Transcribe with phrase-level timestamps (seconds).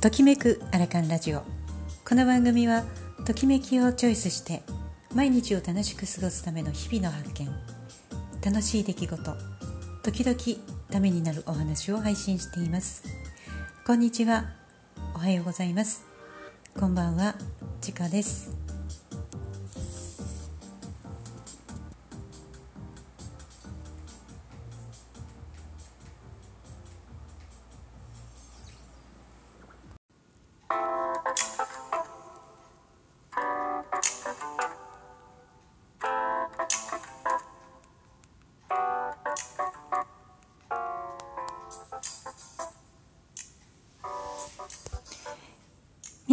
[0.00, 1.42] ときめくアラカンラジオ。
[2.08, 2.84] この番組は
[3.26, 4.62] ときめきをチョイスして
[5.14, 7.50] 毎日を楽しく過ごすための日々の発見。
[8.42, 9.36] 楽しい出来事
[10.02, 13.02] 時々ためになるお話を配信しています。
[13.86, 14.46] こんにちは。
[15.14, 16.06] おはようございます。
[16.78, 17.34] こんばんは。
[17.82, 18.79] ちかです。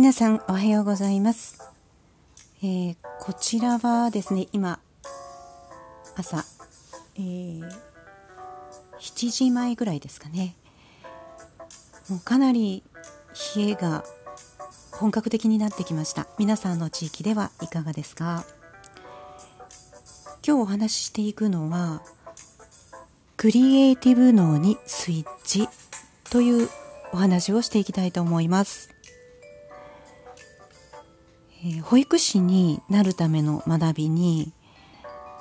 [0.07, 1.61] 皆さんおはようございます、
[2.63, 4.79] えー、こちらはですね今
[6.15, 6.45] 朝、
[7.17, 7.61] えー、
[9.01, 10.55] 7時前ぐらいですかね。
[12.09, 12.83] もうかなり
[13.57, 14.05] 冷えが
[14.93, 16.25] 本格的になってきました。
[16.39, 18.45] 皆さんの地域ではいかがですか？
[20.41, 22.01] 今日お話ししていくのは
[23.35, 25.67] クリエイティブ脳にスイッチ
[26.29, 26.69] という
[27.11, 28.96] お話をしていきたいと思います。
[31.67, 34.53] え保育士になるための学びに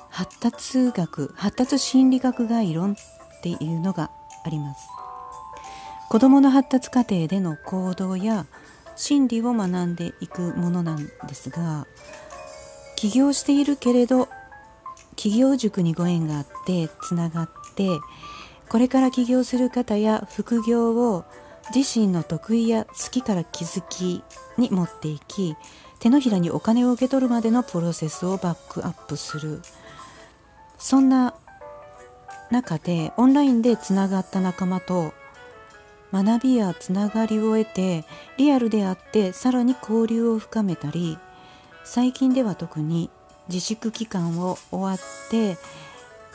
[0.09, 2.95] 発達学発達心理学概論っ
[3.41, 4.11] ていうのが
[4.43, 4.87] あります。
[6.09, 8.45] 子どもの発達過程での行動や
[8.95, 11.85] 心理を学んでいくものなんですが
[12.95, 14.29] 起業しているけれど
[15.17, 17.89] 起業塾にご縁があってつながって
[18.69, 21.25] これから起業する方や副業を
[21.75, 24.23] 自身の得意や好きから気づき
[24.57, 25.55] に持っていき
[25.99, 29.61] 手のひらにお金を受け取るまでのプロセスをバックアップする
[30.77, 31.33] そんな
[32.51, 35.13] 中でオンラインでつながった仲間と
[36.13, 38.05] 学びやつながりを得て
[38.37, 41.17] リアルであってさらに交流を深めたり
[41.83, 43.09] 最近では特に
[43.49, 45.57] 自粛期間を終わって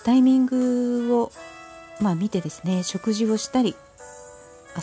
[0.04, 1.31] タイミングを
[2.00, 3.75] まあ見てですね食事をしたり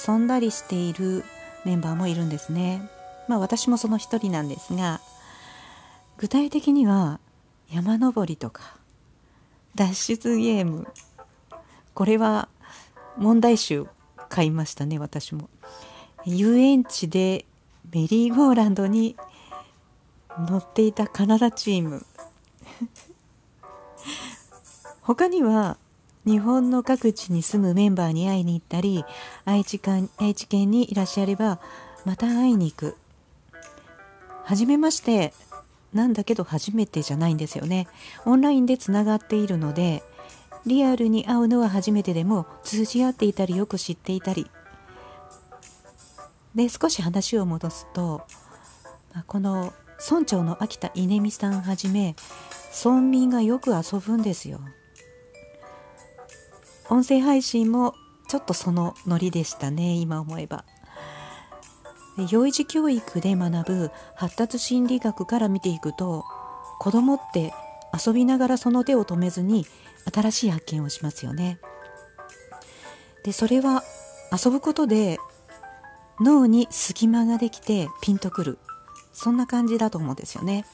[0.07, 1.23] 遊んだりしている
[1.65, 2.89] メンバーもいるんですね。
[3.29, 4.99] まあ私もその一人なんですが
[6.17, 7.19] 具体的には
[7.71, 8.75] 山登りとか
[9.75, 10.87] 脱出ゲーム。
[11.93, 12.49] これは
[13.17, 13.85] 問題集
[14.29, 15.47] 買いましたね私も。
[16.25, 17.45] 遊園地で
[17.93, 19.15] メリーゴーランドに
[20.49, 22.05] 乗っていたカナダチーム。
[25.03, 25.77] 他には
[26.25, 29.05] 日本の各地に住むメンバーに会いに行ったり
[29.45, 29.79] 愛知
[30.17, 31.59] 愛知県にいらっしゃれば
[32.05, 32.97] また会いに行く。
[34.49, 35.31] 初めまして。
[35.93, 37.87] なんだけど初めてじゃないんですよね。
[38.25, 40.03] オンラインでつながっているので
[40.65, 44.49] リアルに会うのは初めてでも通じ合っていたりよく知っていたり。
[46.53, 48.21] で少し話を戻すと
[49.27, 49.73] この
[50.09, 52.15] 村長の秋田稲美さんはじめ
[52.83, 54.59] 村民がよく遊ぶんですよ。
[56.89, 57.93] 音声配信も
[58.27, 60.65] ちょっとそのノリでしたね今思えば。
[62.27, 66.23] 幼児教育で学ぶ発達心理学から見ていくと
[66.79, 67.53] 子供って
[67.93, 69.65] 遊びながらその手を止めずに
[70.11, 71.59] 新しい発見をしますよね。
[73.23, 73.83] でそれは
[74.31, 75.17] 遊ぶことで
[76.21, 78.59] 脳に隙間ができてピンとくる
[79.13, 80.65] そんな感じだと思うんですよね。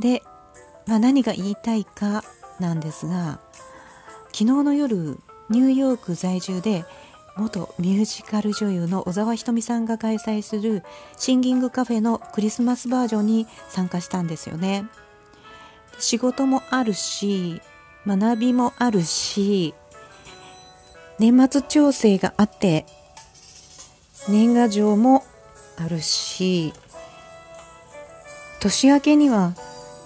[0.00, 0.22] で、
[0.86, 2.24] まあ、何が言いたいか
[2.58, 3.40] なんですが
[4.32, 5.18] 昨日の夜
[5.50, 6.84] ニューヨーク在住で
[7.36, 10.82] 元ミュージカル女優の小沢ひとみさんが開催する
[11.16, 14.84] シンギングカフェのクリスマスバージョンに参加したんですよね。
[15.98, 17.60] 仕事もあるし
[18.06, 19.74] 学びもあるし
[21.18, 22.86] 年末調整があって
[24.28, 25.24] 年賀状も
[25.76, 26.72] あるし
[28.60, 29.54] 年明けには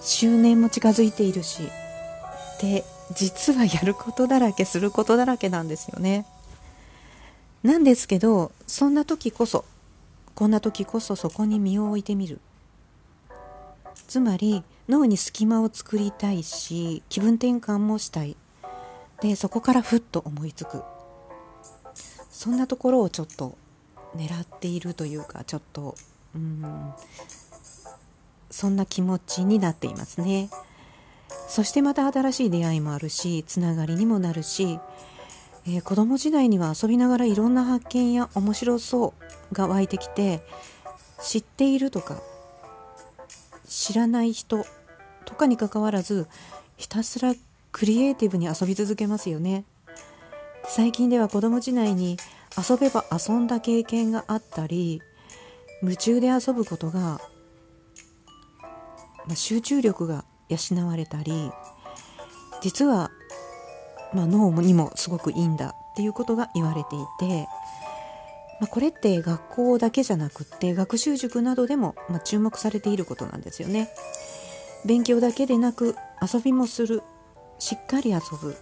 [0.01, 1.69] 周年も近づいているし
[2.61, 2.83] で
[3.13, 6.25] 実はやることだらけすることだらけなんですよね。
[7.65, 9.65] なんですけどそんな時こそ
[10.35, 12.39] こんな時こそそこに身を置いてみる。
[14.07, 18.37] つまり脳に隙間を作りたいし気分転換もしたい。
[19.19, 20.83] でそこからふっと思いつく。
[22.29, 23.57] そんなところをちょっと
[24.15, 25.95] 狙っているというかちょっと
[26.35, 26.93] うん
[28.51, 30.51] そんな気持ちになっていますね。
[31.47, 34.79] そしてまた新しい出会いもあるしつながりにもなるし
[35.67, 39.13] えー、子供時代には遊びながらいろんな発見や面白そ
[39.51, 40.41] うが湧いてきて
[41.21, 42.21] 知っているとか
[43.67, 44.65] 知らない人
[45.25, 46.27] とかにかかわらず
[46.77, 47.33] ひたすら
[47.71, 49.65] クリエイティブに遊び続けますよね。
[50.67, 52.17] 最近では子供時代に
[52.57, 55.01] 遊べば遊んだ経験があったり
[55.81, 57.19] 夢中で遊ぶことが、
[59.27, 61.51] まあ、集中力が養われたり
[62.61, 63.11] 実は、
[64.15, 67.47] まあ、脳にもすごくいいんだっていうことが言われていて、
[68.61, 73.89] まあ、これって学校だけじゃなくって学習塾などでも、ま注目されていることなんですよね。
[74.85, 77.03] 勉強だけでなく遊びもする。
[77.59, 78.55] しっかり遊ぶ。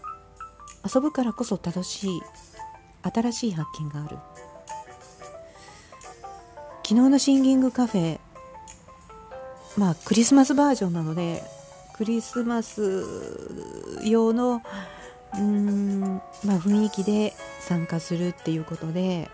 [0.93, 2.21] 遊ぶからこそ楽しい。
[3.03, 4.17] 新しい発見がある。
[6.85, 8.19] 昨日のシンギングカフェ
[9.77, 11.41] まあクリスマスバージョンなので
[11.95, 13.03] クリスマス
[14.03, 14.61] 用の
[15.33, 16.01] うーん、
[16.45, 19.29] まあ、雰囲気で参加するっていうことで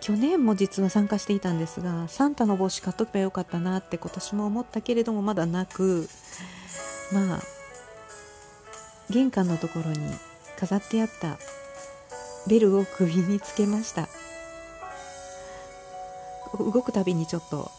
[0.00, 6.08] 去年も実は参加していたんですがサンタの帽子買っとけばよかったなって今年も思ったけれどもまだなく
[7.12, 7.40] まあ
[9.10, 9.98] 玄関のところに
[10.58, 11.38] 飾ってあった
[12.48, 14.08] ベルを首につけました。
[16.58, 17.70] 動くたびにちょっと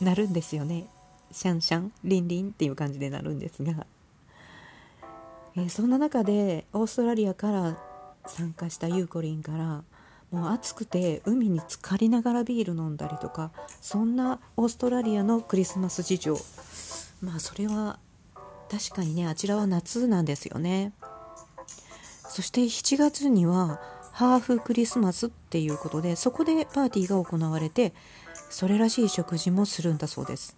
[0.00, 0.86] 鳴るんですよね。
[1.30, 3.86] シャンシャンリンリンっていう感じで鳴るんですが、
[5.56, 7.78] えー、そんな中でオーストラリアから
[8.26, 9.84] 参加したゆうこりんから
[10.30, 16.36] もう暑くて海に浸かりながらビール飲んだりとかそんなオーストラリアのクリスマス事情。
[17.20, 17.98] まあそれは
[18.70, 20.92] 確かにねあちらは夏なんですよね。
[22.28, 23.80] そして7月には
[24.10, 27.94] ハーフクリスマスっていうことでそこでパーティーが行われて
[28.50, 30.56] それらしい食事もするんだそうです、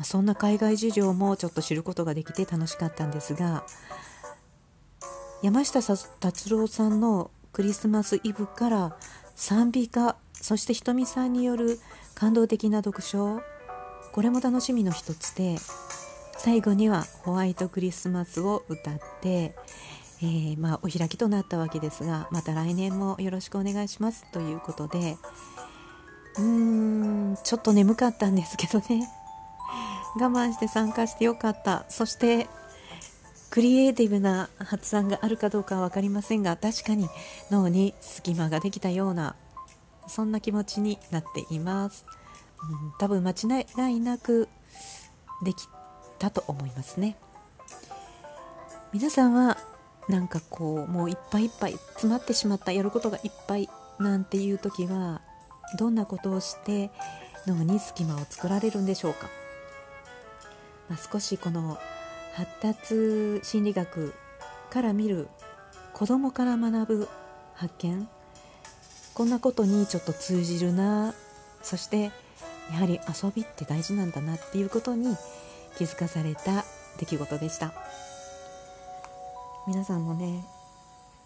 [0.00, 3.66] まあ、そんな海外事情もちょっと知ることができて楽しかったんですが
[5.42, 5.80] 山下
[6.20, 8.96] 達郎さんのクリスマスイブから
[9.34, 11.78] 賛美歌そしてひとみさんによる
[12.14, 13.42] 感動的な読書
[14.12, 15.56] これも楽しみの一つで
[16.38, 19.54] 最後にはホワイトクリスマスを歌って、
[20.22, 25.18] えー、まあ、お開きとなったわけですがまた来年もよろしくお願いしますということで
[26.38, 26.42] うー
[27.32, 29.19] んちょっと眠かったんですけどね。
[30.16, 31.84] 我慢して参加してよかった。
[31.88, 32.48] そして
[33.50, 37.08] クリエイティブな発案があるかどうかは分かりませんが確かに
[37.50, 39.34] 脳に隙間ができたような
[40.06, 42.04] そんな気持ちになっています、
[42.62, 44.48] うん、多分間違いなく
[45.42, 45.68] でき
[46.20, 47.16] たと思いますね。
[48.92, 49.56] 皆さんは
[50.08, 53.68] なんかこうもういっぱいいっぱい詰まってしまったやることがいっぱい
[53.98, 55.20] なんていう時は
[55.78, 56.90] どんなことをして
[57.46, 59.28] 脳に隙間を作られるんでしょうか、
[60.90, 61.78] まあ、少しこの
[62.34, 64.12] 発達心理学
[64.70, 65.28] から見る
[65.94, 67.08] 子供から学ぶ
[67.54, 68.08] 発見。
[69.14, 71.14] こんなことにちょっと通じるな。
[71.62, 72.10] そして
[72.70, 75.16] やはり遊びって大事なんだなっていうことに
[75.78, 76.64] 気づかされた
[76.98, 77.72] 出来事でした。
[79.68, 80.44] 皆さんもね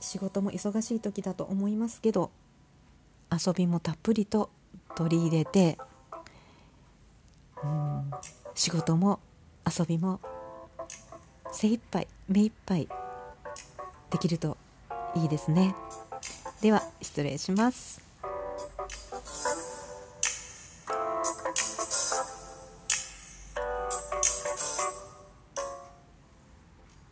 [0.00, 2.30] 仕事も忙しい時だと思いますけど
[3.32, 4.50] 遊びもたっぷりと
[4.96, 5.78] 取り入れて
[7.62, 8.10] うん
[8.54, 9.20] 仕事も
[9.66, 10.20] 遊びも
[11.52, 12.88] 精一杯目いっぱい
[14.10, 14.56] できると
[15.14, 15.74] いいですね。
[16.60, 18.03] では失礼します。